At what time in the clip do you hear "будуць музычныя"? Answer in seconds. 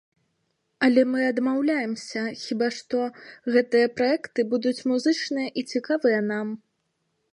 4.55-5.47